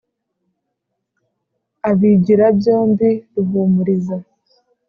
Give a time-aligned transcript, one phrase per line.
[1.89, 4.17] Abigira byombi Ruhumuriza